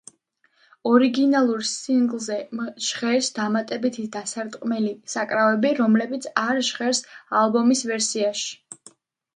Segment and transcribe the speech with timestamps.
[0.91, 2.37] ორიგინალურ სინგლზე
[2.87, 7.05] ჟღერს დამატებითი დასარტყმელი საკრავები, რომლებიც არ ჟღერს
[7.45, 8.53] ალბომის ვერსიაში.